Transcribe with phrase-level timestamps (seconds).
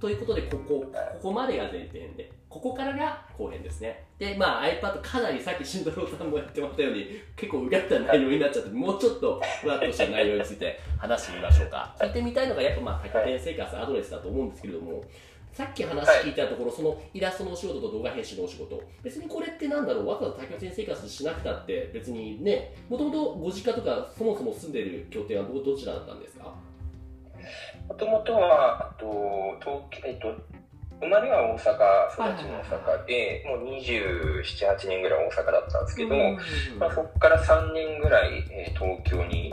[0.00, 4.04] ということで、ここ、ここまでが前編で、ここからが後編ですね。
[4.18, 11.94] で、まあ iPad かなりさっき慎太郎さんもやってもらったように、結構うがった内容になっちゃって、もうちょっとふわっとした内容について話してみましょうか。
[11.98, 15.02] 聞いてみたいのが、やっぱまあ、多拠点生活アドレスだと思うんですけれども、
[15.52, 26.54] さっき話聞いたところ、そのイラストのお仕事と動画編集のお仕事、別にこれってなんだろう、わざわざ多拠点生活しなくたって、別にね、もともとご実家とか、そもそも住んでる拠点はどどちらだったんですか？
[27.88, 30.34] もともとは、あと、東京、えっと、
[31.00, 36.38] 生まれは大阪、育ちも大阪で、もう27、8年ぐらい大阪だったんですけど、うん
[36.78, 39.52] まあ、そこから3年ぐらい、えー東京に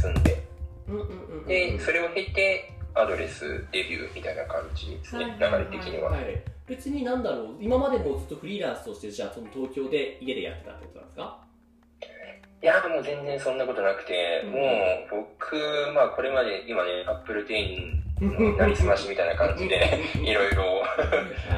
[0.00, 0.42] 住んで、
[0.88, 6.14] うんうんうんうんで、それを経て、アドレスデビューみたいな感じですね、流れ的には。
[6.20, 6.42] い。
[6.66, 7.56] 別になんだろう。
[7.60, 11.41] 今までもずっとフリーランスとしてじゃあその東京で家でやってたってことなんですか？
[12.62, 15.56] いや、もう全然そんなことなくて、うんもう僕、
[15.92, 20.82] まあこれまで今ね、アップル店員のなりすましみたいな感じで、 いろいろ、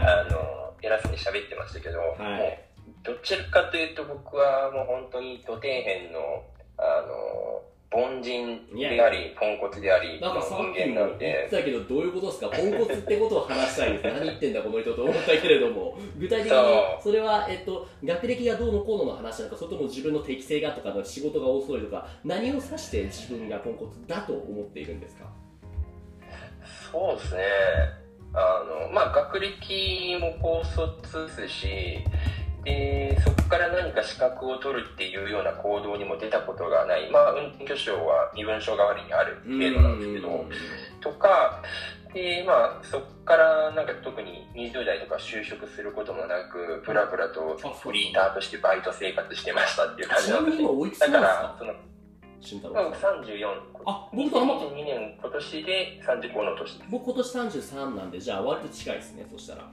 [0.02, 2.20] あの、偉そうに喋ってましたけど、はい。
[2.20, 6.42] もうどちらかというと僕はもう本当に土底辺の、
[6.78, 7.62] あの、
[7.94, 12.48] 凡人であり、ポンコツであり、のなんかさっきも言ってたけどどういうことですか？
[12.48, 14.04] ポンコツってことを話したいです。
[14.12, 15.96] 何言ってんだこの人と思ったけれども。
[16.18, 16.58] 具体的に
[17.02, 25.24] それは、えっと、学歴がどうのこうのの話なのかそれとも自分の適性がとか仕事が遅いとか何を指して自分がポンコツだと思っているんですか？
[26.92, 27.42] そうですね。
[28.36, 31.98] あの、まあ、学歴も高卒ですし、
[32.64, 37.10] で、そこから何か資格を取るっていうような行動にも出たことがない。
[37.10, 40.44] まあ、運転許証は身分証代わりにある程度なんですけど、
[41.00, 41.62] とか、
[42.14, 50.66] で、まあ、そこからなんか特に20代とか就職することもなく、プラプラとフリーターとしてバイト生活してましたっていう感ちじなんですね。
[51.00, 51.74] だか、からその、
[52.40, 53.74] 慎太郎さん34。
[53.86, 56.90] あ僕とあんま2022年今年で35の年です。
[56.90, 59.68] 僕今年33なんでじゃあ割と近いですねそしたら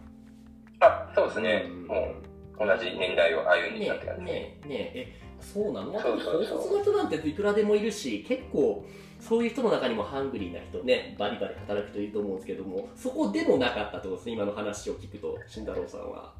[0.79, 1.65] あ、そうですね。
[1.67, 2.30] うんもう
[2.65, 4.31] 同じ年代を歩んできたってね感じね。
[4.31, 5.91] えねえねええそうなの？
[5.93, 8.85] 高卒の人なんていくらでもいるし結構
[9.19, 16.33] そういう人の中にもハングリーな人ねバリバリ働く人いると思うんですけどもそこでもなかったってことですね今の話を聞くと慎太郎さんは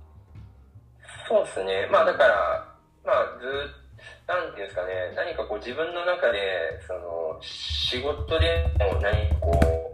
[1.27, 1.87] そうですね。
[1.91, 3.49] まあだから、まあずっ
[4.27, 6.39] と、なんていうんですかね、何かこう自分の中で、
[6.85, 9.90] その、仕事でも何かこう、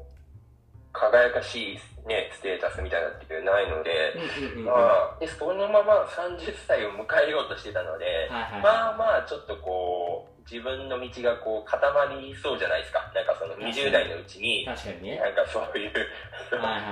[0.98, 8.32] 輝かしいね、ステータスみたいなっていうのないので、うんうんうんまあ、で、そのまま30歳を迎えようとしてたので、
[8.64, 13.12] まあまあ、ちょっとこう、自分の道がこう固まりそうじゃないですか。
[13.14, 15.20] なんかその20代のうちに、確かにね。
[15.20, 15.92] なんかそういう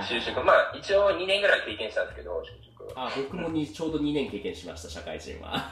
[0.03, 2.91] 就職、まあ一応2年ぐらい経験したんですけど、就職。
[2.99, 5.71] あ僕もにちょうど2年経験しました社会人は。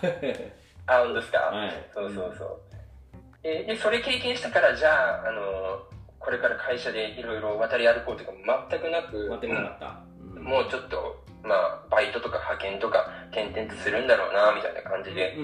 [0.88, 1.72] あ、本当ですか、はい。
[1.94, 3.44] そうそうそう。
[3.44, 5.84] で、でそれ経験したから、じゃあ、あの、
[6.24, 10.00] これから会社でいろいろ渡り歩こうとか全くなく、もなかった、
[10.36, 10.44] うん。
[10.44, 15.36] もうちょっと、まあ、バイトとか派遣とか転々とするんだろうな、みたいな感じで、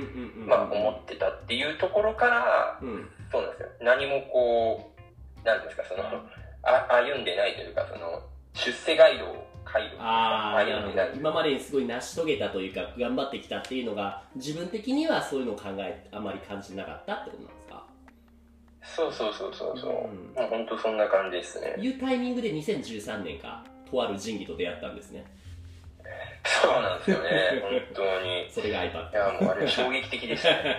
[0.47, 3.09] まあ、思ってたっていうところから、うん。
[3.29, 3.69] そうなんですよ。
[3.81, 4.93] 何もこ
[5.43, 6.03] う、なんですか、その、
[6.63, 8.23] あ歩んでないというか、その、
[8.53, 10.63] 出世街道を、街道あ。
[11.13, 17.58] 今までにすごい成し遂げたというか、頑張ってきたっていうのが、自分的にはそういうのを考え、あまり感じなかったってことなん
[18.95, 19.91] そうそうそうそうそう。
[19.91, 21.75] うんもう本当そんな感じですね。
[21.79, 25.25] いうタイミングで2013年か、とある仁義と出会ったんですね。
[26.43, 27.29] そうなんですよね、
[27.61, 28.47] 本当に。
[28.49, 29.13] それがい iPad。
[29.13, 30.77] や、もうあれ衝撃的でしたね。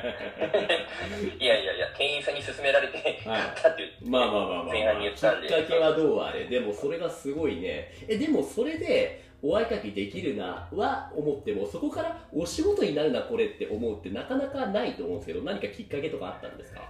[1.38, 5.48] いやいやいや、店員さんに勧められて、はい買ったって言って、まあまあまあまあ、まあ、前半に言ったんで。
[5.48, 7.92] きっかけはどうあれ、でもそれがすごいね。
[8.08, 16.82] え、でもそれで、お絵かきできるなは思っても、そこからお仕事になるな、これって思うってなかなかないと思うんですけど、何かきっかけとかあったんですか？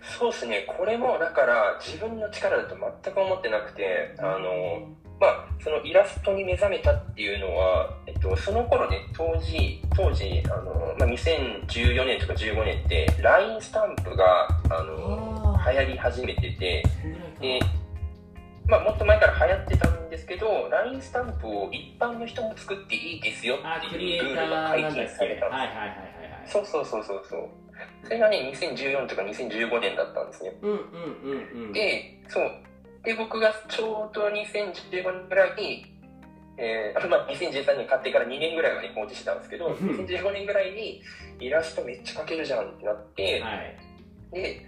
[0.00, 4.88] そうですね、これもだから自分の力だと全く思ってなくて、あの、
[5.20, 16.84] まあ、そのイラストに目覚めたっていうのは、えっと、その頃ね、当時、当時、あの、まあ、2014年とか15年って、LINE スタンプが、あの、あ流行り始めてて、
[17.40, 17.60] で
[18.68, 26.52] まあ、もっと前から流行ってたんですけど、LINE スタンプを一般の人も作っていいですよあ、っていうルタールが解禁されたんです。
[26.52, 27.67] そうそうそうそうそう。
[28.04, 30.52] それがね、2014とか2015年だったんですね。
[30.62, 31.72] うんうんうんうん。
[31.72, 32.50] で、そう。
[33.04, 35.86] で、僕がちょうど2015年ぐらいに、
[36.56, 41.02] えー、あまあ、2013年買ってから2年ぐらいはね、放置してたんですけど、うん2015年ぐらいに
[41.38, 43.76] イラストめっちゃ描けるじゃんってなって、はい。
[44.32, 44.66] で、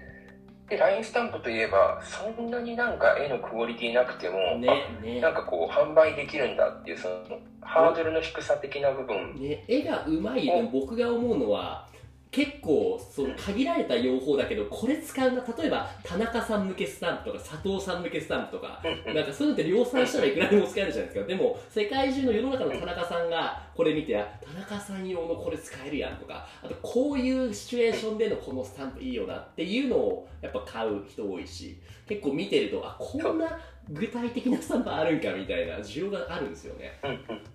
[0.69, 5.35] で、LINE スタンプといえば、そんなになんか絵のクオリティなくても、ね、あねなん。
[5.35, 9.35] かこう、販売できるんだっていう、その、ハードルの低さ的な部分。
[9.41, 11.89] ね、絵がうまい僕が思うのは
[12.31, 18.81] 結構その限られた用法だけどこれ使うな例えば田中さん向けスタンプとか佐藤さん向けスタンプとか
[19.13, 21.27] なんかそういうのって量産したらいくらでも使えるじゃないですか。
[21.27, 36.93] でも世界中の世の中の田中さんがこれ見て田中さん用のこれ使えるやんとかあとこういうシチュエーションでのこのスタンプいいよなっていうのをやっぱ買う人多いし結構見てるとあこんな具体的なスタンプあるんかみたいな需要があるんですよね。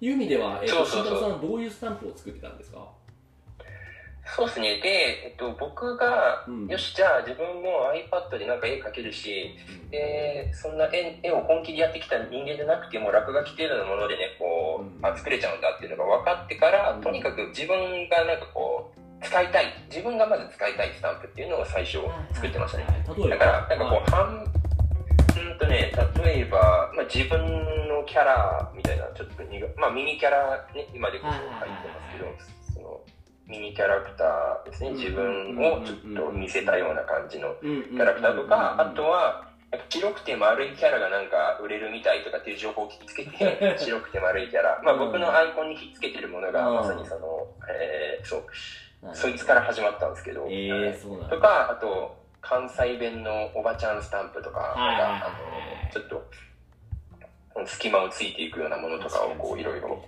[0.01, 2.85] いう意味では、えー、と慎太郎さんはどういうスタンプを作ってたんですか？
[4.25, 4.81] そうですね。
[4.81, 4.89] で、
[5.25, 21.99] えっと、僕が、うん、よし、じゃあ自分も iPad でなんか絵描けるし、うん、で、そんな絵絵を本気でやってきた人間じゃなくても、落書き程度のものでね、こう、うん、あ作れちゃうんだっていうのが分かってから、とにかく自分がなんかこう、使いたい、自分がまず使いたいスタンプっていうのを最初
[22.33, 22.85] 作ってましたね。
[23.29, 24.43] だから、なんかこう、半、
[25.37, 25.91] うんとね、
[26.23, 27.39] 例えば、まあ、自分
[27.87, 29.43] のキャラみたいな、ちょっと
[29.77, 32.64] まあ、ミニキャラ、ね、今でこそ書いてますけど、
[33.47, 39.45] ミニキャラクターですね、自分をちょっと見せたような感じのキャラクターとか、あとは、
[39.89, 44.81] 白くて丸いキャラがなんか売れるみたいとかっていう情報を聞きつけて、 白くて丸いキャラ。
[44.83, 48.45] まあ僕のアイコンにひっつけてるものが、まさにその、えー、そう、
[49.13, 55.31] そいつから始まったんですけど、えー、とか、あと、関西弁のおばちゃんスタンプとか、あ
[55.87, 56.23] の、ちょっと、
[57.65, 60.03] 隙間をついていくようなものとかをこういろいろ、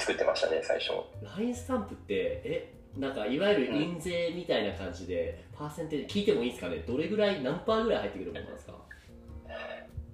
[0.00, 0.92] 作ってましたね、最初。
[1.36, 6.76] LINE スタンプって、え、なんかいわゆる印税みたいな感じで、うん、パーセンテージ聞いてもいいですかね？
[6.78, 8.72] どれぐらい、何パーぐらい入ってくるものなんですか？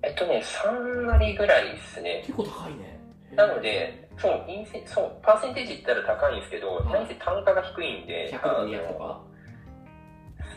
[0.02, 2.22] えっとね、3割ぐらいですね。
[2.26, 3.00] 結構高いね。
[3.34, 9.20] なので、そう、印税、そう、パーセンテージ言ったら高いんですけど、何せ単価が低いんで、100とか200とか？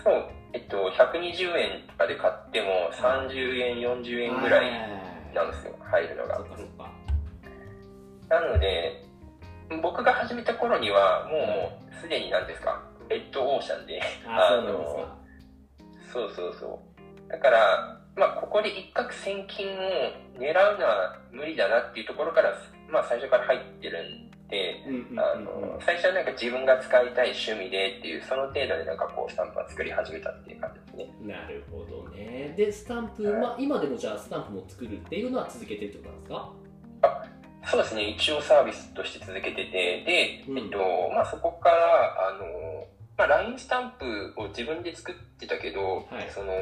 [0.04, 4.72] そう、えっと、120円とかで買っても30円、40円ぐらい
[5.34, 6.40] なんですよ、入るのが。
[8.30, 9.04] なので、
[9.81, 15.07] 僕が始めた頃にはもうすでに何ですかレッドオーシャンであの
[16.12, 16.81] そうそうそ
[17.27, 17.31] う。
[17.31, 19.80] だからまあここで一攫千金を
[20.38, 22.54] 狙うのは無理だなっていうところから
[22.89, 24.83] まあ最初から入ってるんで、
[25.16, 31.13] あの最初はなんか自分が使いたい趣味でっていうその程度でなんかこうスタンプは作り始めたっていう感じですね。
[31.21, 32.56] なるほどね。
[32.57, 36.54] でスタンプ、はい、まあ今でもじゃあスタンプも作るっていうのは続けてるってことなんですか？
[37.65, 40.77] そうですね、一応サービスとして続けてて、で、うん、えっと、
[41.13, 42.85] まあそこから、あの、
[43.17, 46.53] まあ LINE スタンプを自分で作ってたけど、はい、その、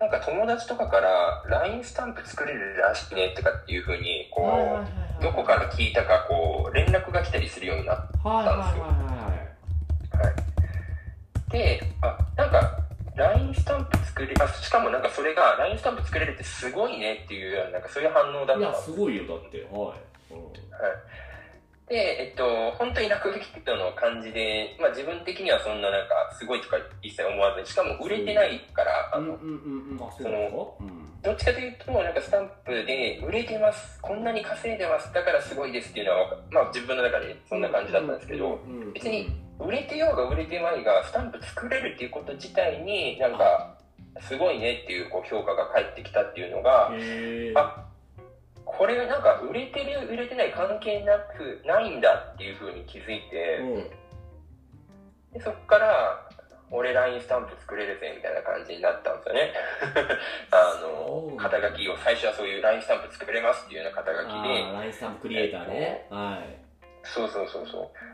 [0.00, 4.80] なんか友達とかから LINE スタンプ作れるらしいねとかっていうふうに、こ
[5.20, 8.84] う、どこから聞いたか、こう、連絡が来たりするようになったんですよ。
[8.84, 10.30] は
[11.48, 11.52] い。
[11.52, 12.79] で、あ、なんか、
[13.16, 19.66] LINE スタンプ作り、あ、しかもなんかそれが LINE スタンプ作れるってすごいねっていう、なんかそういう反応だったいや、すごいよ、だって。
[19.72, 20.10] はい。
[21.90, 29.36] で、えっと、本当に落書きとの感じで、まあ自分的にはそんななんかすごいとか一切思わずに、しかも売れてないから、あの、
[30.16, 30.78] その、
[31.20, 38.60] どっちかというと、なんかスタンプで売れてます、こんなに稼いでます、だからすごいですっていうのは、まあ自分の中でそんな感じだったんですけど、
[38.94, 39.28] 別に
[39.60, 43.76] 売れてようが売れてまいが、スタンプ作れるっていうこと自体になんか、
[44.20, 46.90] すごいねっていうこう評価が返ってきたっていうのが、
[47.54, 47.84] あ、
[48.64, 56.28] これなんか売れてる売れてない関係なくないんだっていうふうに気づいて、うん、でそこから
[56.70, 59.52] 俺 LINE スタンプ作れるぜみたいな感じになったんですよね。
[60.50, 66.70] あの肩書きを最初はそういう LINE スタンプ作れますっていうような肩書きで LINE スタンプクリエイターね、はい。
[67.02, 68.09] そうそうそうそう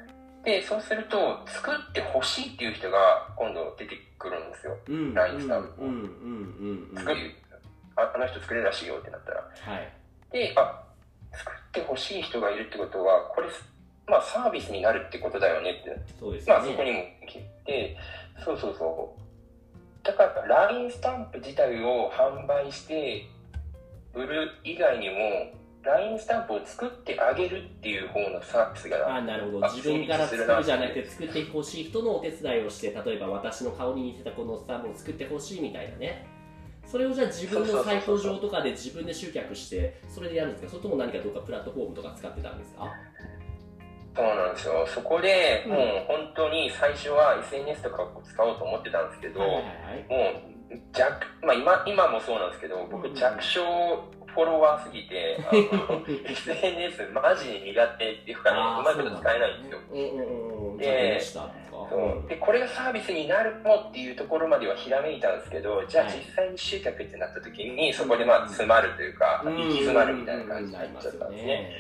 [0.47, 5.83] でそうすると作ってほしいっていう人が今度出てくるんですよ、うん、LINE スタンプ。
[6.95, 7.35] を作る。
[7.97, 9.93] あの人作れるらしいよってなったら、はい。
[10.31, 10.85] で、あ、
[11.33, 13.49] 作ってほしい人がいるってことは、これ、
[14.07, 15.99] まあサービスになるってことだよねって。
[16.21, 16.53] そうですね。
[16.53, 17.97] まあそこにも来て、
[18.45, 20.07] そうそうそう。
[20.07, 23.27] だから LINE スタンプ自体を販売して
[24.15, 25.51] 売る以外にも、
[25.87, 29.69] LINE スタンプを作ってあげるっていう方のサービスがあなるほど。
[29.71, 36.27] 自分から作るじゃなくて作ってほしい人のお手伝いをして例えば私の顔に似せたこのスタンプを作ってほしいみたいなね
[36.87, 42.93] それをじゃあ自分のサイト上とかで自分で集客してそれでやるんですかそれとも何かどうかプラットフォームとか使ってたんですか
[44.17, 45.79] そうなんですよそこで、もう
[46.09, 49.73] 本当に最初は SNS とかを使おうと思ってたんですけど、はいはいはい、
[50.09, 50.41] も
[50.73, 53.61] う弱、まあ今、今もそうなんですけど僕弱小
[54.37, 55.41] フォロワーすぎて、
[56.29, 60.77] SNS マジで苦手っていうか、ね、うまく使えないんですよ。
[60.77, 61.41] でそ
[62.25, 71.71] うでこれがサービスになるのっていうところまではひらめいたんですけどじゃあ実際に集客ってなった時にそこでまあ詰まるというか、行き詰まるみたいな感じになっちゃったんですね。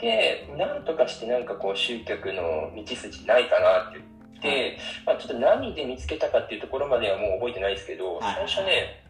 [0.00, 4.00] でなんとかしてなんかこう集客の道筋ないかなって
[4.40, 9.04] て、はいまあ、ちょっと何で見つけたかっていうところまではもう覚えてないですけど、はい最初ね、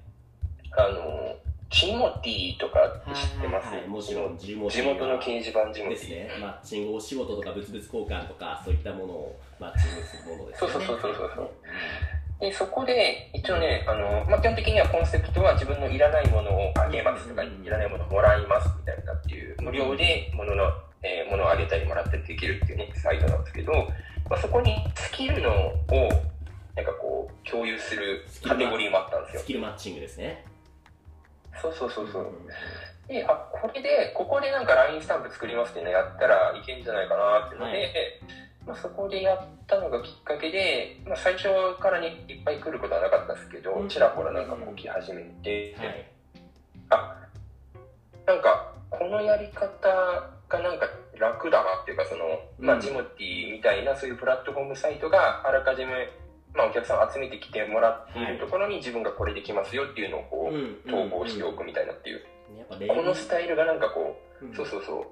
[0.76, 1.27] あの、
[1.70, 2.80] チモティとか
[3.14, 5.88] 知ってます、はいはい、もちろん地元地元の掲示板ジモティ。
[5.90, 10.74] ですね、マッチングお仕事とか物々交換とかそういったものをマッチングするものですよね。
[10.74, 11.50] そうそうそうそうそう
[12.40, 20.72] で、そこで、一応ね、あの、まあ、基本的にはコンセプトは自分のいらないものをあげますとか、うんいらないものをもらいますみたいなっていう、無料で物の、
[21.02, 23.72] えー物をあげたりもらったりできるっていうね、サイトなんですけど、
[24.30, 25.74] まあ、そこにスキルのを、
[26.76, 29.46] なんかこう、共有するカテゴリーもあったんですよス。
[29.46, 30.44] キルマッチングですね。
[31.60, 32.22] そうそうそうそう。
[32.22, 32.46] ん
[33.08, 37.92] で、あ、これで、ここでなんか LINE スタンプ作りますっていうのやったらいけんじゃないかなっていうので、はい
[38.68, 41.48] まあ、そこでやったのがきっかけで、まあ、最初
[41.80, 46.06] からにいっぱい来ることはなかったですけど、うんちらほらなんかこう来始めて、はい。
[46.90, 47.16] あ、
[48.26, 50.86] なんか、このやり方がなんか
[51.18, 52.24] 楽だなっていうか、その、
[52.58, 56.10] まあ、うんジモティみたいなそういうプラットフォームサイトがあらかじめ、
[56.54, 62.24] まあ、お客さんを集めてきてもらっているところに自分がこれできますよっていうのをこう、うん統合しておくみたいなっていう、
[62.68, 64.54] このスタイルがなんかこう、うん。
[64.54, 65.06] そうそうそう。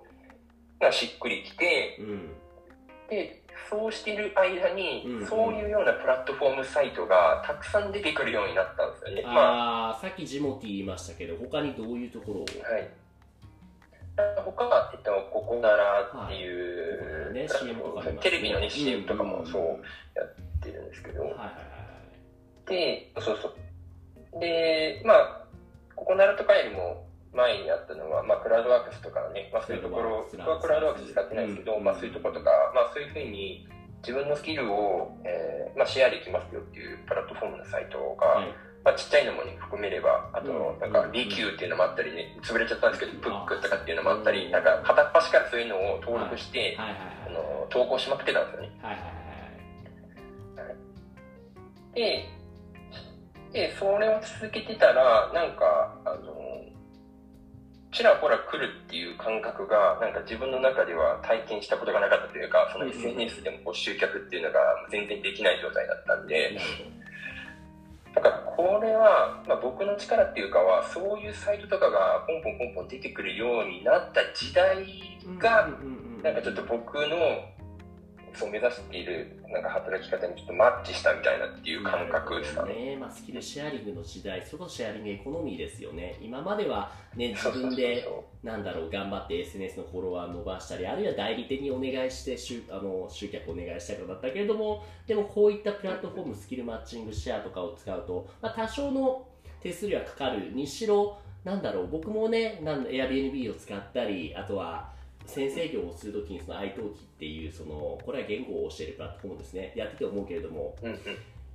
[0.81, 2.33] がしっくりきて、うん。
[3.09, 9.23] で、そうしている間に、うんそういうようなプラットフォームサイトがたくさん出てくるようになったんですよね。
[9.23, 12.45] まあ、さっきジモティ言いましたけど、他にどういうところを？
[12.73, 12.89] はい。
[14.45, 17.35] 他は、えっと、ここならっていう、はい。
[17.35, 17.49] ね
[18.23, 19.63] テレビのね、CM とかもそう
[20.19, 20.35] やっ
[20.67, 21.77] てるんですけど、はいはいはい
[22.67, 24.41] で、そうそう。
[24.41, 25.47] で、まあ、
[25.95, 31.85] ここならとかよりも前にあったのは、まあ、クラウドワークスとかね、まあ、そういうところ、はクラウドワークス使ってないですけど、うん。
[31.85, 33.67] まあ、そういうところとか、まあ、そういうふうに
[34.03, 38.49] 自分のスキルを、えーまあ、シェアできますよっていうプラットフォームのサイトが、はい。
[38.85, 46.99] まあ、ちっちゃいのもね、含めれば、あとうん、なんかうん、リキューっていうのもあったりね、潰れちゃったんですけど、プックとかっていうのもあったり、うんなんか、片っ端からそういうのを登録して、はいはい。
[47.27, 48.71] あの、投稿しまくってたんですよね。
[48.83, 48.95] はい。
[48.95, 49.16] はいはい
[51.97, 52.29] で、
[53.53, 56.61] で、それを続けてたら、なんか、あの、
[57.91, 64.61] ちらほら来るっていう感覚が、なんか自分の中では体験したことがなかったというか、その SNS でもこう集客っていうのが
[64.91, 66.29] 全然できない状態だったんはい。
[66.29, 66.61] で、
[68.15, 74.85] だからこれは、まあ、僕の力っていうかは、そういうサイトとかがポンポンポンポン出てくるようになった時代。
[75.39, 75.69] が、
[76.23, 77.17] なんかちょっと僕の
[78.37, 82.75] そう目指しているなんか働き方にちょっとマッチしたみたいなっていう感覚ですかね。
[82.75, 86.19] ね、まあ、スキルシェアリングの時代、それこそシェアリングエコノミーですよね。
[86.21, 99.27] 今までは、ね、自分でそなんだろう頑張って SNS のフォロワー伸ばしたりあるいは代理店にお願いして集あの集客お願いしたりとかだったけれどもでもこういったプラットフォームスキルマッチングシェアとかを使うと、まあ、多少の
[99.61, 104.91] 手数料はかかるにしろなんだろう僕もねなんだ Airbnb を使ったりあとは
[105.27, 110.87] 先生業をするときにその iTalki っていうそのこれは言語を教えるプラットフォームですねやってて思うけれどもう。
[110.87, 111.01] うんうん。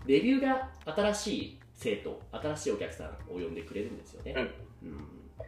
[0.05, 4.51] レビューが新しい生徒新しいお客さんを呼んでくれるんですよね、うん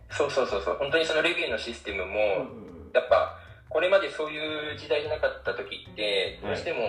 [0.09, 0.77] そうそうそうそう。
[0.79, 3.39] 本当にそのレビューのシステムも、うんうんうんやっぱ、
[3.69, 6.79] これまでそういう時代じゃなかった時って、どうしても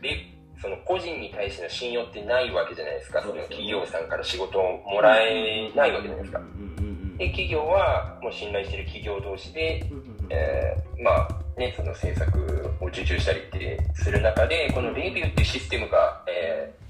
[0.00, 3.20] レ、その個人に対しての信用ってないわけじゃないですか。
[3.20, 6.42] そね企業さんから仕事をもらえないわけじゃないですかう。
[6.42, 16.80] んうんうんで、企業はもう信頼してる企業同士で、うんうんうんえーまあね、その政策を受注したりってする中で、このレビューっていうシステムが、えー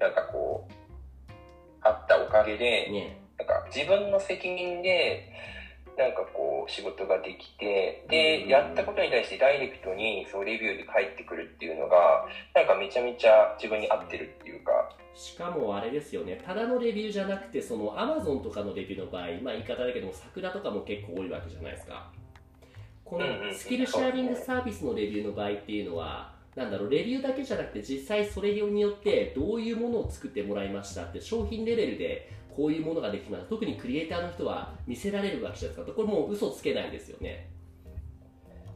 [0.00, 0.72] なんかこう、
[1.82, 3.20] あったおかげで、ね。
[3.38, 5.30] なんか自分の責任で、
[5.98, 8.48] なんかこう仕事ができて、で、うん。
[8.48, 12.24] やったことに対してダイレクトにそうレビューで返ってくるっていうのが、
[12.54, 14.72] なんかめちゃめちゃ自分に合ってるっていうか、
[15.14, 16.42] しかもあれですよね。
[16.46, 22.10] ただのレビューじゃなくてその Amazon とかのレビューの場合、まあ、言い方だけども桜とかも結構多いわけじゃないですか
[23.10, 33.46] このうんうんスキルシェアリングサービスのレビューの場合っていうのはなんだろうレビューだけじゃなくて実際それによってどういうものを作ってもらいましたって商品レベルでこういうものができます。
[33.48, 35.94] 特にクリエイターの人は見せられるわけじゃないですか。
[35.94, 37.48] これもう嘘つけないんですよね。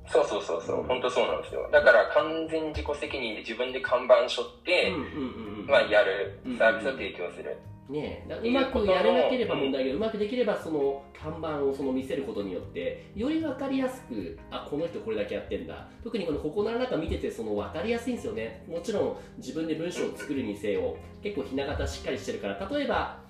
[0.07, 0.81] そうそうそうそう。
[0.81, 0.87] う、ん。
[0.87, 1.69] 本当そうなんですよ。
[1.73, 5.67] だから完全自己責任で自分で看板背負って、うんうんうんうん。
[5.67, 6.39] まあやる。
[6.59, 7.45] サービスを提供する。
[7.45, 15.87] ねえ、だからうまくやれなければ問題ないけど、うまくできればその看板をその見せることによってより分かりやすくあこの人これだけやってんだ。
[16.03, 18.65] 特にこのここな中見ててその分かりやすいんですよね。
[18.69, 23.23] もちろん自分で文章を作るにせよ結構ひな形しっかりしてるから例えば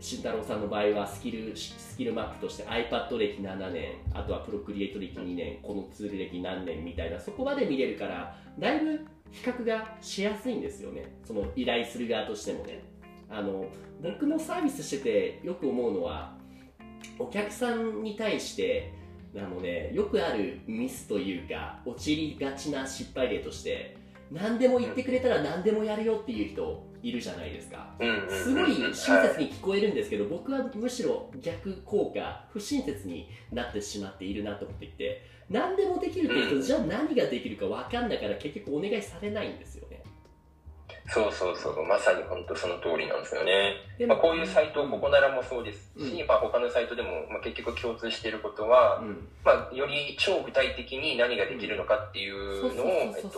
[0.00, 11.06] 慎太郎さんの場合はスキルスキルマップとして iPad 歴7年あとはプロクリエイト歴2年このツール歴何年みたいなそこまで見れるからだいぶ比較がしやすいんですよね。
[11.26, 12.82] その依頼する側としてもね
[13.30, 13.66] あの
[14.02, 16.36] 僕もサービスしててよく思うのは
[17.18, 18.92] お客さんに対して
[19.36, 23.96] あの、ね、よくあるミスというか陥りがちな失敗例として
[24.30, 27.94] 何でも言ってくれたら何でもやるよっていう人いるじゃないですか。
[28.30, 36.62] すごい親切に聞こえるんですけど僕はむしろ逆効果不親切になってしまっているなと思っていて何でもできるっていうと、うん。
[36.62, 39.93] じゃあ何ができるか分かんないから結局お願いされないんですよね
[41.06, 43.76] そうそうそう、まさに本当その通りなんですよね。
[43.98, 46.26] でまあ、こういうサイト、ここならもそうですし、うん。
[46.26, 49.28] まあ、他のサイトでも、まあ、結局共通していることは、うん。
[49.44, 53.30] まあ、より超具体的に何ができるのかっていうのを、えっと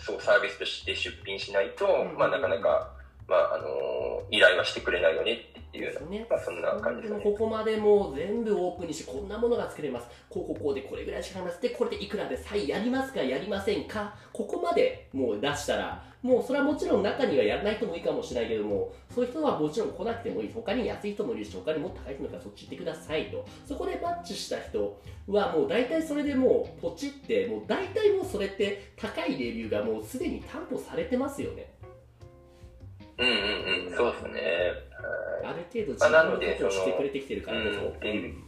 [0.00, 2.90] そうサービスとして出品しないとん、まあ、なかなか、
[3.30, 5.36] まあ、あのー依頼はしてくれないよねっ
[5.72, 6.26] ていうような、ね。
[6.30, 7.20] まあ、そんな感じですね。
[7.20, 10.06] ここまでもう全部オープンにしてこんなものが作れます。
[10.28, 14.14] こうこうこうでこれぐらいしかかりますでこれでいくらですはいやりますかやりませんか？
[14.32, 23.44] ここまでもう出したらもうそれはもちろん中にはやらない人もいいかもしれないけどもそういう人はもちろん来なくてもいい他に安い人もいるし他にもっと高い人もいるからそっち行ってくださいと。
[23.66, 31.69] そこでマッチした人はもう大体それでもうポチってもう大体もうそれって高いレビューがもうすでに担保されてますよね
[33.20, 34.40] うんうんうん、そうですね。
[35.02, 38.44] はいある程度自分のことをしてくれてきてるからこそ、うん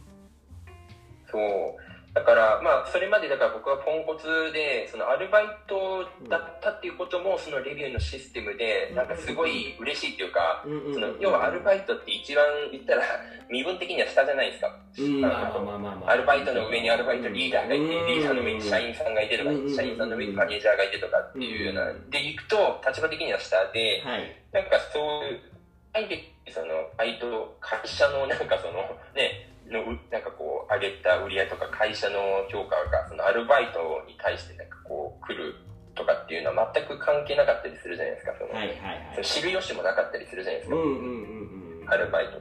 [1.29, 1.82] そう。
[2.13, 10.61] だから、まあ、それまでだから僕はポンコツで、そのアルバイトだったっていうことも、そのレビューのシステムで、なんかすごい嬉しいっていうか、
[10.93, 13.01] その要はアルバイトって一番言ったら、
[13.49, 14.69] 身分的には下じゃないですか。
[16.05, 18.07] アルバイトの上にアルバイトリーダーがいて、うん。
[18.07, 24.35] リーダーの上に社員さんがいてとかうん、社員さんの上にマネージャーがいてとかっていうような、で行くと、立場的には下で、はい。
[24.53, 25.41] なんかそういう、
[25.93, 35.55] あえてその、バイト、会社のなんかその、ね、のうなんかこう、上げた売り上げとか会社の評価が、そのアルバイトに対してなんかこう、来る
[35.95, 38.33] とかっていうのは全く関係なかったりするじゃないですか。
[38.37, 40.75] その、はいはいはいその知る由もなかったりするじゃないですか。
[40.75, 42.39] うんうんうんうんアルバイト。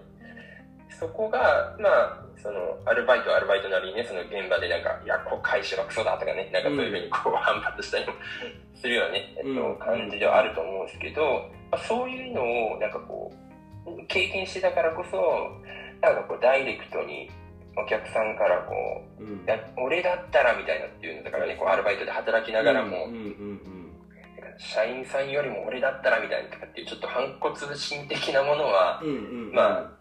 [0.98, 8.12] そこが、まあ、その、アルバイトはアルバイトなりにね、その現場でなんか、いや、こう、会社がクソだとかね、なんかそういうふうにこう、反発したりも
[8.74, 12.42] するようなね、えっうんと、感じではあると思うんですけど、まあ、そういうの
[12.76, 13.32] を、なんかこ
[13.86, 15.18] う、経験してたからこそ、
[16.02, 17.30] なんかこう、ダイレクトに、
[17.74, 18.74] お客さんからこ
[19.18, 19.46] う、うん。
[19.46, 23.08] だ俺だったらみたいなっていうのだからね、こう、アルバイトで働きながらも、
[24.58, 29.54] 社員さんよりも俺だったらみたいなとかっていう、ちょっと反骨心的なものは、うんうんうん。
[29.54, 29.96] ま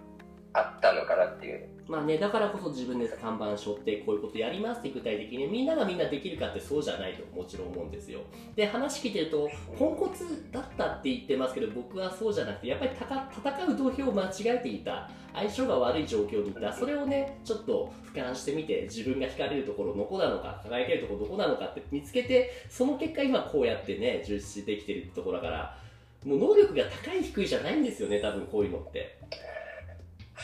[0.54, 1.70] あったのかなっていう。
[1.88, 8.22] まあね、だからこそ自分で看板背負ってこういうことやりますって具体的にみんながみんなできるかってそうじゃないともちろん思うんですよ。
[8.56, 16.72] で話聞いてるとポンコツだったって言ってますけど僕はそうじゃなくてやっぱり戦う土俵を間違えていた相性が悪い状況にいた。
[16.72, 25.78] それをねちょっと俯瞰してみて自分が惹かれるところどこなのか輝けるところどこなのかって見つけてその結果今こうやってね充実できてるところだから
[26.26, 29.20] もう能力が高い低いじゃないんですよね多分こういうのって。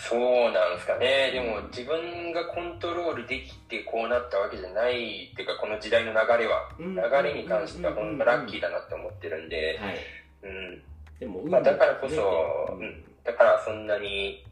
[0.04, 1.32] そうなんですかね。
[1.32, 9.98] でも自分がコントロールできてこうなったわけじゃないっていうか、この時代の流れは、流流れに関しては本当ラッキーだなって思ってるんで、はい。
[10.44, 10.84] うん。
[11.20, 12.80] でも、まあだからこそうん。
[12.80, 13.04] うん。
[13.24, 14.46] だからそんなに、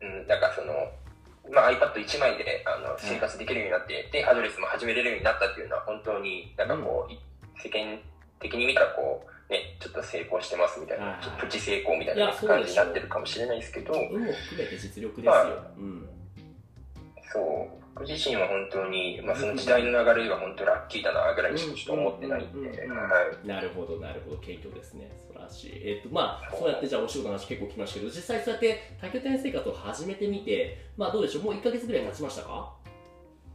[0.00, 0.72] うん、なんかその、
[1.52, 7.18] まあ iPad1 枚であの生活できるようになって、で、アドレスも始めれるようになったっていうのは本当になんかこう、い
[7.62, 8.00] 世間
[8.40, 15.32] 的に見たらこう、ね、ちょっと成功してますみたいな、はいちょっとプチ成功みたいな感じになってるかもしれないですけど、運も含めて実力ですよ。
[15.32, 16.08] まあうん。
[17.32, 22.88] そう、僕自身は本当に、まあ、その時代の流れは本当ラッキーだなぐらいにしか思ってないんで。
[23.44, 25.10] なるほど、なるほど、謙虚ですね。
[25.28, 25.72] 素晴らしい。
[25.84, 32.72] えっ、と、まあ、そうやってじゃあお仕事の話結構聞きましたけど、実際そうやって多拠点生活を始めてみて、まあどうでしょう、もう1ヶ月ぐらい経ちましたか？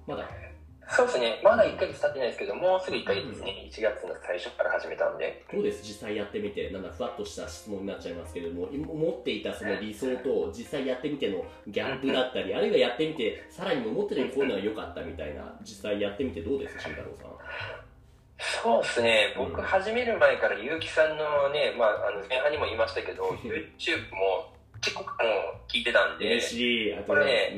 [0.07, 0.29] まだ。
[0.87, 5.81] そうですね、まだ1ヶ月経ってないですけど、もうすぐ1ヶ月ですね、1月の最初から始めたんで、どうです。
[5.83, 17.35] 実際やってみて、なんだ、ふわっとした質問になっちゃいますけれども、今持っていたその理想と実際やってみてのギャップだったり、あるいはやってみて、さらに思ってるよりこういうのが良かったみたいな、実際やってみてどうです慎太郎さん。
[18.37, 19.49] そうですね、うん。
[19.49, 26.93] 僕始める前から結城さんのね、まあ、あの前半にも言いましたけど、YouTube も結構もう聞いてたんで、嬉しい。
[26.93, 27.55] あとね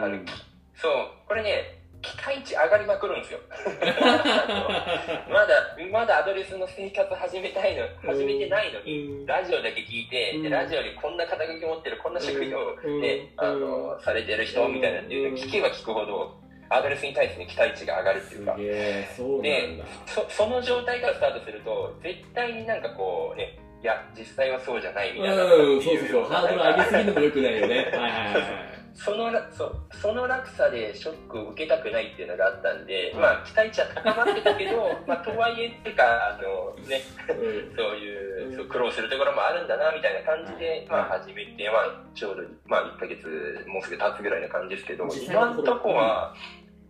[0.76, 0.92] そう、
[1.28, 1.77] これね、
[2.08, 3.40] 期待値上がりまくるんですよ。
[5.30, 16.38] まだ、まだアドレスの生活始めたいの、始めてないのに、うんラジオだけ聞いて、うんでラジオにこんな肩書き持ってる、こんな職業うんで、うんあの、されてる人みたいなっていうのうん聞けば聞くほど、
[16.70, 19.86] アドレスに対しての期待値が上がるっていうかでだ。
[20.06, 25.44] そその状態からスタートすると、絶対になんかこうね、いや、実際はそうじゃないみたいな。
[25.44, 27.76] うん、そうそうそう、ハードル上げすぎるのも良くないよね。
[27.76, 28.77] はいはいはいはい。
[28.98, 46.36] そのらそうその落差でショックを受けたくないっていうのがあったんで、うんまあ期待値は高まってたけど、 まあとはいえっていうか、あのね、うんそういう、うんそう苦労するところもあるんだなみたいな感じで、うんまあ始めて、まあちょうど、まあ1ヶ月もうすぐ経つぐらいな感じですけど、実際のところ今のとこは、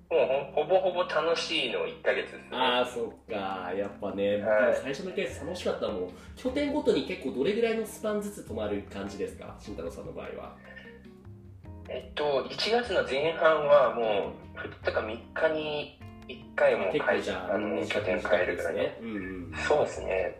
[0.10, 2.48] もうほぼほぼ楽しいの1ヶ月ですね。
[2.54, 3.74] ああ、そっか。
[3.76, 6.10] やっぱね、はい最初のケース楽しかったもん。
[6.38, 9.54] 拠点ごとに結構どれぐらいのスパンずつ泊まる感じですか？
[9.60, 10.56] 慎太郎さんの場合は。
[11.89, 18.71] えっと、1月の前半はもう、2日か3日に1回も会じゃあ、あの拠点変えるぐら。
[18.71, 18.97] ね。
[19.02, 19.56] うんうん。
[19.56, 20.39] そうですね。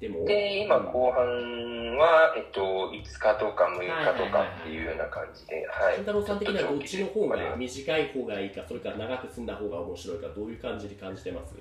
[0.00, 2.60] でも、で、今うん後半は、えっと、
[2.92, 5.94] 5日とか6日とかっていうような感じで、はい。
[5.96, 11.54] 慎太郎さん的にはどっちの方が短い方がいいか、それから長く住んだ方が面白いか、どういう感じで感じてます？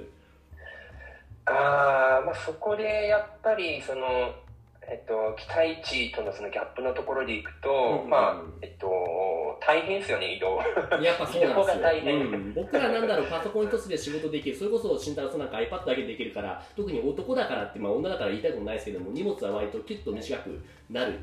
[1.46, 4.36] あーまあ、そこでやっぱりその、
[4.90, 8.04] えっと、期待値とのそのギャップのところでいくと、うん。
[8.04, 8.88] うんまあえっと、
[9.60, 10.60] 大変ですよね、移動。
[11.04, 12.16] やっぱそうなんですよ、大変。
[12.20, 21.20] うん、僕らなんだろうパソコン一つで仕事できるそれこそ慎太郎さんなんか iPad だけでできるから特に男だからって、まあ、女だから言いたいことないですけども荷物は割とキュッと短くなる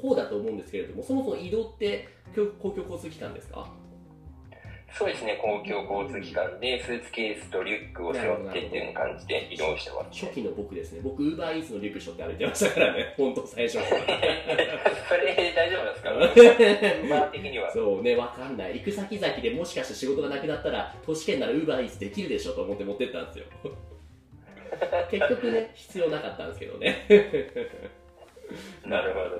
[0.00, 3.66] 方だと思うんですけれどもそもそも移動って公公共交通機関ですか？
[4.90, 10.24] そうですね、公共交通機関でスーツケースとリュックを背負ってっていう感じで移動してます。
[10.24, 13.94] 初期の僕ですね僕 UberEats のリュック背負って歩いてましたからね 本当最初はそ
[15.16, 16.10] れ大丈夫ですか？
[16.16, 17.70] ウーバー的には。
[17.70, 18.74] そうね、わかんない。
[18.78, 23.44] 行く先々でもしかして仕事がなくなったら、都市圏なら UberEats できるでしょと思って持ってったんですよ。
[25.10, 27.04] 結局ね、必要なかったんですけどね。
[28.84, 29.36] なるほど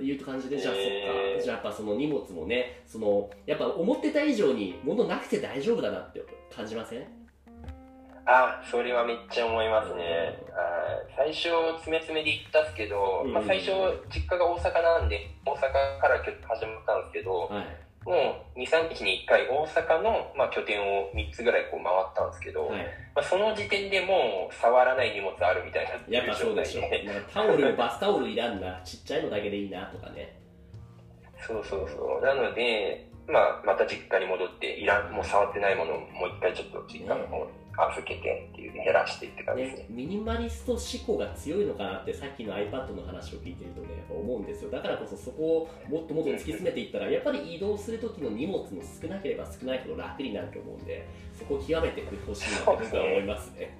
[0.00, 1.42] いう感じで、じゃあ、そっか。
[1.42, 6.22] じゃあ、やっぱその荷物もね、その、やっぱ思ってた以上に物なくて大丈夫だなって
[6.54, 7.06] 感じません？
[8.26, 10.02] あ、それはめっちゃ思いますね。
[10.02, 10.84] はい
[11.16, 11.42] 最初、
[11.78, 13.70] 詰め詰めで行ったんですけど、うんまあ、最初、
[14.12, 15.60] 実家が大阪なんで、大阪
[16.00, 16.32] から始
[16.66, 17.66] まったんですけど、はい。
[18.04, 22.86] もう2、3日に1回大阪の、まあ、拠点を3つぐらいこう回ったんですけど、はい。
[23.14, 26.82] まあ、その時点でもう触らない荷物あるみたいなやっぱそうでしょ。
[27.32, 28.80] タオル、 バスタオルいらんな。
[28.84, 30.36] ちっちゃいのだけでいいなとかね。
[31.40, 32.24] そうそうそう。
[32.24, 39.82] なので、まあ、また実家に戻って、いらん、もう触ってないものをもう一回ちょっと実家の方に預けてっていう減らしてって感じですね。
[39.82, 44.70] ね、ミニマリスト思考が強いのかなってさっきの iPad の話を聞いてるとねやっぱ思うんですよ。
[44.70, 48.68] だからこそそこをもっともっと突き詰めていったらやっぱり移動する時の荷物も
[49.02, 51.06] 少なければ少ないほど楽になると思うんで
[51.38, 53.76] そこを極めてほしいなって僕は思いますね。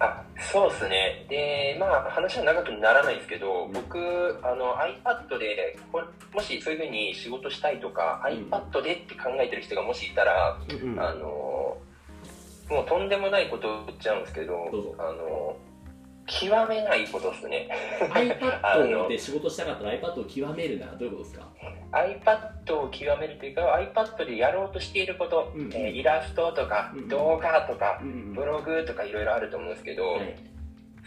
[0.00, 1.26] あ、そうですね。
[1.28, 3.72] で、まあ、話は長くならないですけど、うん。
[3.72, 3.96] 僕、
[4.42, 8.48] あの、iPad で、これもしそういうふうに仕事したいとか、うん。
[8.50, 11.00] iPad でって考えてる人がもしいたら、うんうん。
[11.00, 11.53] あの、
[12.70, 14.94] もうとんでもないことを言っちゃうんですけど、どうぞ。
[14.98, 15.56] あの、
[16.26, 17.68] 極めないことですね。
[18.62, 21.46] あ iPad ので仕事したかったら iPad を極めるなどういうことですか
[21.92, 30.34] ？iPad を極めるというか iPad でやろうとしていること、うんえーイラストとかうん動画とかうんうんブログとかいろいろあると思うんですけど、はい。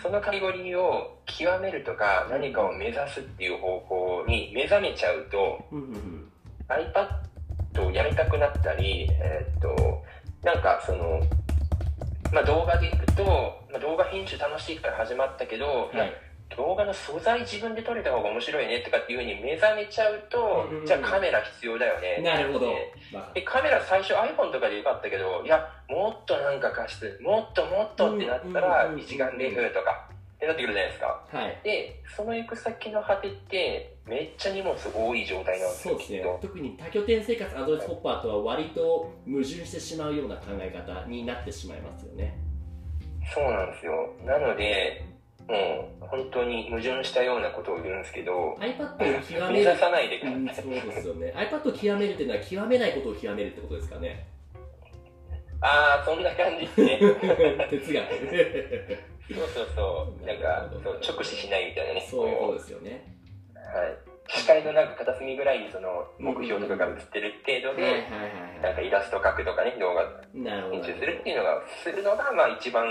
[0.01, 6.31] そのカテゴリーを極めるとか何かを目指すっていう方向に目覚めちゃうとうんうんうん。
[6.67, 10.03] iPad をやりたくなったり、えーっと
[10.43, 11.21] なんかその、
[12.31, 13.23] まあ、動画でいくと、
[13.71, 16.13] まあ、動画編集楽しいから始まったけど、はい。
[16.55, 20.85] 動画の素材自分で撮れた方が面白いねとかっていうふうに目覚めちゃうと、うんうんうん。
[20.85, 22.67] じゃあカメラ必要だよねなるほど。
[22.67, 29.03] でわかでカメラ最初 iPhone とかでよかったけどいやもっとなんか貸してもっともっとってなったらうんうんうんうん。
[29.03, 31.25] 一眼レフとかってなってくるじゃないですか。
[31.33, 31.59] るはい。
[31.63, 36.23] でその行く先の果てってめっちゃ荷物多い状態なんですそうですね。
[36.41, 42.37] 特に多拠点生活アドレスホッパーとは割と矛盾してしまうような考え方になってしまいますよね。
[43.33, 44.13] そうなんですよ。
[44.25, 45.03] なので
[45.47, 49.65] もう本当に矛盾したようなことを言うんですけど iPad を極目める。
[49.65, 50.63] 指さないでくうんださい。
[50.65, 51.33] そうですよね。
[51.35, 54.27] iPad を極めるっていうのは極めないことを極めるってことですかね。
[55.61, 56.99] ああそんな感じですね。
[57.71, 58.05] 哲学
[59.27, 62.57] そうそうそうなんかそう直視しないみたいなねそういう。
[62.57, 63.03] ですよね。
[63.55, 63.97] はい、
[64.29, 68.07] 視界のなんか片隅ぐらいにその目標とかが映ってる程度で、
[68.61, 72.87] なんかイラスト描くとかね動画編集するっていうのがするのがまあ一番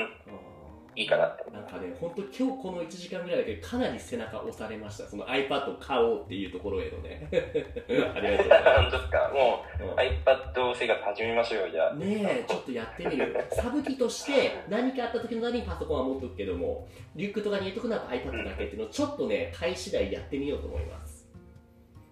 [0.96, 5.06] いいかなってなんかね、本当今日この1時間ぐらいだけかなり背中押されました。
[5.06, 7.28] その iPad を買おうっていうところへのね。
[7.30, 9.84] ありがとうございま本当ですかもす。
[9.84, 12.06] う iPad 生活始めましょうよじゃあうんね
[12.40, 13.44] え、ちょっとやってみる。
[13.52, 21.15] サブ機として何かあった時のためにパソコンは持っておくけども、リュックとかに入れとくのは iPad だけっていうのをちょっとね、買い次第やってみようと思います。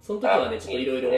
[0.05, 1.11] その時はね、ちょっといろいろ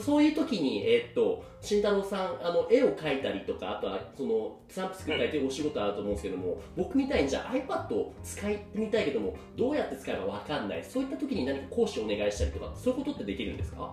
[0.00, 13.92] そういう時に、えーっと、慎太郎さん、あの、絵を描いたりとか、あとは、その、スタンプ作ったりというお仕事あると思うんですけども、僕みたいにじゃあ iPad を使いみたいけども、どうやって使えばわかんない、そういった時に何か講師をお願いしたりとか、そういうことってできるんですか？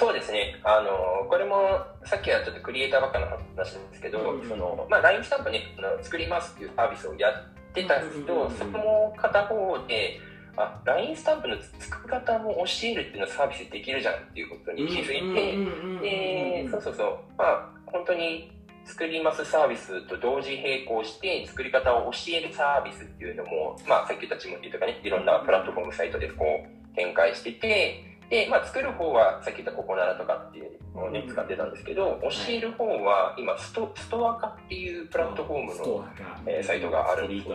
[0.00, 0.56] そうですね。
[0.64, 5.62] あのこれもさっきはちょっとクリエイターばっかの話なんですけど、うんそのまあ、LINE スタンプね
[6.02, 10.18] 作りますっていうサービスをやってたんうんうんうんその片方で
[10.56, 17.18] あ LINE スタンプの作り方も教えるっていうのサービスできるじゃんっていうことに気づいてでそうそうそう。
[17.36, 18.50] まあ本当に
[18.84, 36.04] 作りますサービスと同時並行して作り方を教えるサービスっていうのも、まあ、さっき言ったチモティとかねいろんなプラットフォームサイトでこう展開しててで、まあ、作る方はさっき言ったココナラとかっていうのをね、使ってたんですけど、教える方は今スト、ストア化っていうプラットフォームの、
[36.46, 37.28] えー、サイトがある。
[37.28, 37.48] んですス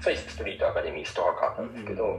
[0.00, 2.18] そうです、ストリートアカデミーストア化なんですけど、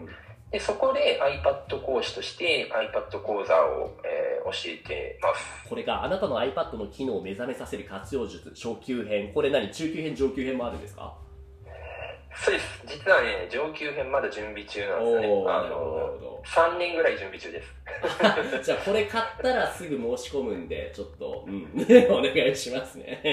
[0.51, 5.67] でそこで iPad 講師として iPad 講座を、えー、教えてます。
[5.69, 9.31] これがあなたの iPad の機能を目覚めさせる活用術、初級編。
[9.33, 9.69] これ何？
[9.71, 11.13] 中級編、上級編もあるんですか？
[12.35, 12.83] そうです。
[12.87, 15.27] 実はね、上級編まだ準備中なんですよね。
[15.49, 17.73] あの、3年ぐらい準備中です。
[18.63, 21.67] じゃあこれ買ったらすぐ申し込むんで、ちょっと、うん、
[22.11, 23.19] お願いしますね。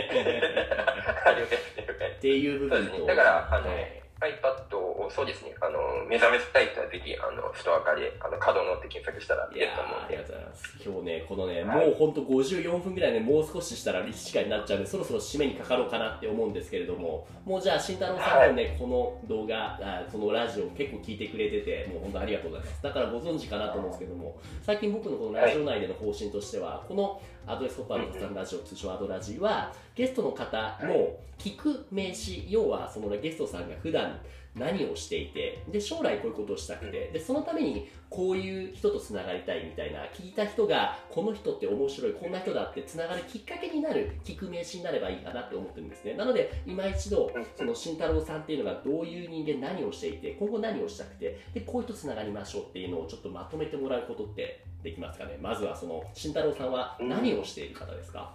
[2.19, 2.99] っていう部分と。
[2.99, 10.17] ね、だから、あの、はい iPad をそうですね、あの、目覚めたい人はぜひ、あの、ストア化で、あの、角のって検索したら出ると思うんで。
[10.17, 10.77] ありがとうございます。
[10.81, 22.83] 今日ね、このね、はい、もうほんと54分ぐらいね、もう少ししたら1時間になっちゃうんで、そろそろ締めにかかろうかなって思うんですけれども、もうじゃあ、慎太郎さんもね、はい、この動画あ、このラジオ結構聞いてくれてて、もう本当ありがとうございます。
[22.83, 34.19] だからご存知かなと思うんですけども、最近僕のこのラジオ内での方針としては、はい、このアドレスホッパーの雑談ラジオ、通称アドラジは、ゲストの方の聞く名詞、要はその、ね、ゲストさんが普段
[34.57, 46.15] 何をしていてで将来こういうことをしたくてでそのためにこういう人とつながりたいみたいな聞いた人がこの人って面白いこんな人だってつながるきっかけになる聞く名詞になればいいかなって思ってるんですね。
[46.15, 55.37] なので今一度その慎太郎さんっていうのがどういう人間何をしていて今後何をしたくてでこういう人つながりましょうっていうのをちょっとまとめてもらうことってできますかね。
[55.43, 58.33] まずはその慎太郎さんは何をしている方ですか、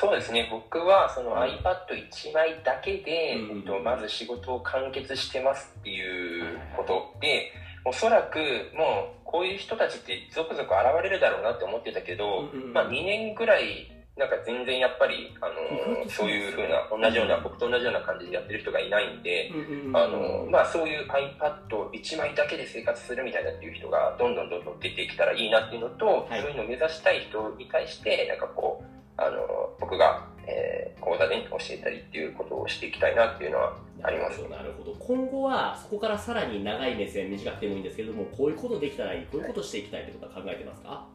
[0.00, 7.52] そうですね、僕はその iPad1 枚だけで、うん、とまず仕事を完結してますっていうことで、
[7.84, 8.38] おそらく
[8.74, 19.50] もうこういう人たちって続々現れるだろうなって思ってたけど、うん、まあ2年ぐらいなんか全然やっぱり、あの、そういうふうな、同じような、僕と同じような感じでやってる人がいないんで、
[19.92, 29.38] あの、まあそういう iPad1 枚だけで生活するみたいなっていう人がどんどんどんどん出てきたらいいなっていうのと、はい、そういうのを目指したい人に対して、なんかこう、あの
[29.80, 34.42] 僕が、えー、講座で教えたりっていうことをしていきたいなっていうのはあります。
[34.48, 34.94] なるほど。
[34.98, 41.06] 今後はそこからさらに長い目線短くてもいいんですけれどもこういうことできたらいいこういうことしていきたいってことは考えてますか？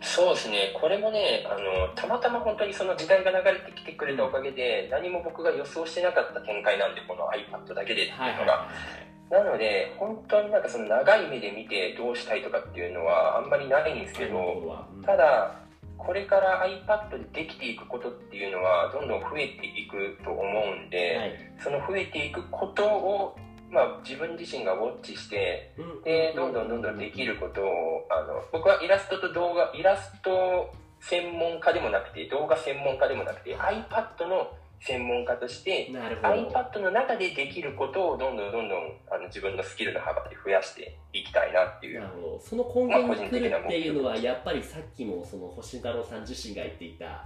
[0.00, 8.68] そうですね、これもねあの、たまたま本当にその時代が流れてきてくれたおかげで、何も僕が予想してなかった展開なんで、この iPad だけでっていうのが。
[9.30, 15.60] なので、本当になんかその長い目で見てどうしたいとかっていうのはあんまりないんですけど、ただ、
[15.98, 23.36] これから iPad でできていくことっていうのはどんどん増えていくと思うんで、はい、その増えていくことを、
[23.70, 34.50] まあ、自分自身がウォッチして、うん、でどんどんどんどんできることをあの僕はイラストと動画イラスト専門家でもなくて動画専門家でもなくて iPad の
[34.80, 38.78] 専門家として iPad の中でできることをどんどんどんどん
[39.10, 42.02] あの自分のスキルの幅で増やしていきたいなっていう。
[42.40, 47.24] その根源に来るっていうのはやっぱりさっきもその星太郎さん自身が言っていた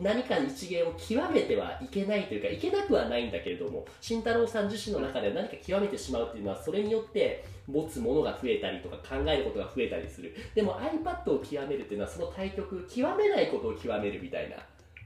[0.00, 14.56] 何か一芸を極めてはいけないというかいけなくはないんだけれども慎太郎さん自身の中で何か極めてしまうっていうのはそれによって持つものが増えたりとか考えることが増えたりするでも iPad を極めるっていうのはその対局極めないことを極めるみたいな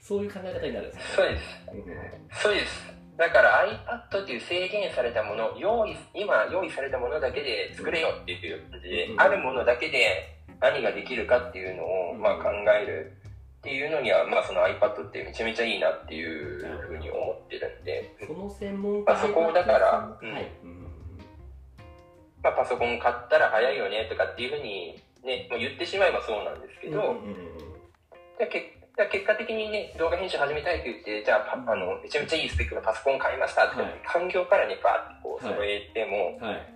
[0.01, 2.43] そういう考え方になるんですか、そうです。
[2.43, 3.01] そうです。
[3.17, 3.69] だから
[4.11, 12.49] iPad っていう制限されたもの、用意、今用意されたものだけで作れよっていう感じで、うん、あるものだけで何ができるかっていうのを、まあ、考
[12.83, 13.20] える
[13.61, 20.49] っていうのには、まあ、その iPad ってめちゃめちゃいいなっていうふうに思ってるんで、その専門家、まあ、そこだから、うん、はい。
[22.43, 27.37] まあ、パソコン買ったら早いよねとかっていうふうに、ね、もう言ってしまえばそうなんですけど、うんうん
[28.41, 28.81] うん、結
[29.13, 36.73] 結果的にね、動画編集始めたいって言って、じゃあ、あの、めちゃめちゃいいスペックのパソコン買いましたって、はい、環境からね、バーってこう揃えても、はい、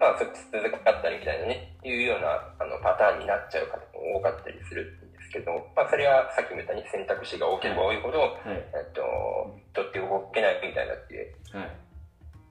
[0.00, 4.98] まあ、続かったりみたいなね、いうようなあのパターンになっちゃう方も多かったりする
[5.32, 9.02] けど、まあ、それはさっきも言ったように選択肢が多ければ多いほど、はい、えっと、
[9.72, 11.70] 取って動けないみたいなって、はい。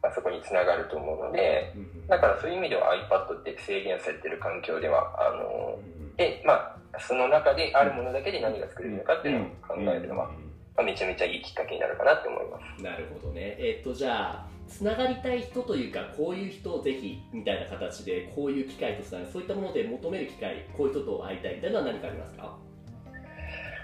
[0.01, 1.73] まあ、そこにつながると思うので、
[2.07, 5.77] だからそういう意味では iPad って制限されてる環境では、あの、
[6.17, 10.31] で、まあ、その中であるものだけで何が作れるのかっていうのを考えるのは、
[10.75, 12.81] まあ、めちゃめちゃいいきっかけになるかなって思います。
[12.83, 13.55] なるほどね。
[13.59, 22.57] えー、っと、じゃあ、つながりたい人というか、こういう人をぜひみたいな形で、こういう機会とつながる、そういったもので求める機会、こういう人と会いたいみたいなのは何かありますか？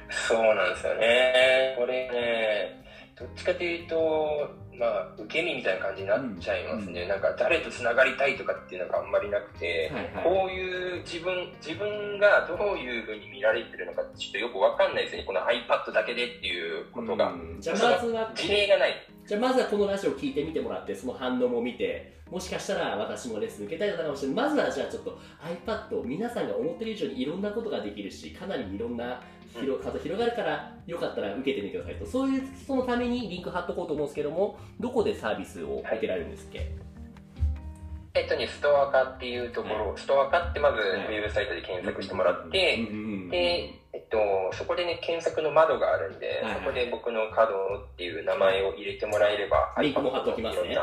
[0.09, 1.75] そうなんですよね。
[1.77, 2.85] これね、
[3.17, 7.01] どっちかというと、まあ、受け身みたいな感じになっちゃいますね。
[7.01, 15.23] うん、なんか、誰と繋がりたいとかっていうのがあんまりなくて、はいはい、こういう自分、自分がどういうふうに見られてるのかちょっとよくわかんないですね。
[15.23, 17.33] この iPad だけでっていうことが。
[17.59, 18.93] じゃあ、まずは、事例がない。
[19.25, 24.45] じゃあ、まずはこのラジオを聞いてみてもらって、その反応も見て、もしかしたら私もレッスン受けたいのかもしれない。
[24.45, 25.17] まずはじゃあちょっと
[25.65, 29.21] iPad 皆さんが思ってる以上にいろんなことができるし、かなりいろんな
[29.53, 36.67] 広数広がるからよかったら受けてみてくださいとそういうそのためにリンク貼っとこうと思うんですけどもどこでサービスを受けられるんですっけ、はい
[38.17, 42.77] えっとね、ストア化っていうところ、はい、ストア化ってまずウェブサイトで検索してもらって、
[43.29, 44.17] で、えっと、
[44.53, 50.69] そこでね、検索の窓があるんで、はいはい、そこで僕のカードっていう名前を入れてもらえれば、リンクも貼っときますね。
[50.69, 50.77] はいはい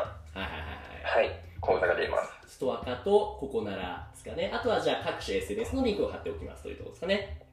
[1.02, 1.26] はい。
[1.26, 2.54] はい、講座が出ます。
[2.54, 4.52] ストア化とここならですかね。
[4.54, 7.43] あとはじゃあ各種 SNS のリンクを貼っておきますというところですかね。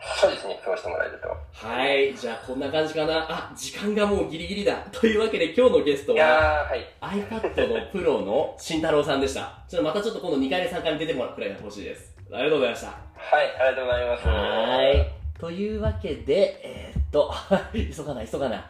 [0.00, 1.28] そうですね、そうしてもらえると。
[1.66, 3.26] はい、じゃあこんな感じかな。
[3.28, 4.76] あ、時間がもうギリギリだ。
[4.90, 9.62] というわけで今日のゲストは、はい、iPad のプロの慎太郎さんでした。
[9.68, 12.14] ちょっとまたちょっと今度2回目3回目出てもらうくらいほしいです。
[12.32, 12.86] ありがとうございました。
[12.88, 12.94] は
[13.42, 14.28] い、ありがとうございます。
[14.28, 15.20] はい。
[15.38, 17.32] というわけで、えー、っと、
[17.72, 18.60] 急がない、急がない。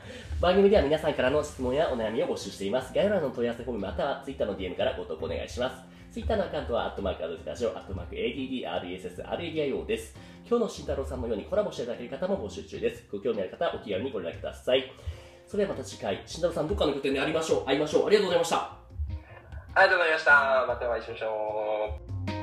[0.40, 2.92] 番組では皆さんからの質問やお悩みを募集しています。
[2.94, 5.99] 概要欄の問い合わせフォームまたは Twitter の DM からご投稿お願いします。
[6.10, 10.16] ツイッターのアカウントは、アットマークアドレスラジオ、アットマーク ADDRESSRADIO です。
[10.44, 13.06] 今日の慎太郎さんのようにコラボしていただける方も募集中です。
[13.12, 14.90] ご興味ある方お気軽にご連絡ください。
[15.46, 17.64] それではまた次回、慎太郎さんどっかの拠点で会いましょう。
[17.64, 18.06] 会いましょう。
[18.08, 18.56] ありがとうございました。
[18.56, 18.76] あ
[19.76, 20.64] りがとうございました。
[20.66, 22.00] またお会いしましょ
[22.36, 22.39] う。